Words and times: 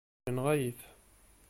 Yenɣa-yi-t. 0.25 0.81